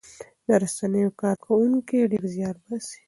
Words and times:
د 0.47 0.49
رسنیو 0.63 1.15
کارکوونکي 1.21 1.99
ډېر 2.11 2.23
زیار 2.35 2.55
باسي. 2.63 2.99